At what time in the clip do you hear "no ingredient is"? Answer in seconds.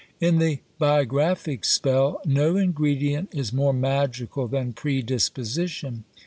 2.25-3.53